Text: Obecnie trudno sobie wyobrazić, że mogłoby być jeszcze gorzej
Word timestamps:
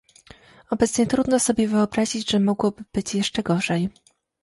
Obecnie 0.69 1.07
trudno 1.07 1.39
sobie 1.39 1.67
wyobrazić, 1.67 2.31
że 2.31 2.39
mogłoby 2.39 2.83
być 2.93 3.15
jeszcze 3.15 3.43
gorzej 3.43 3.89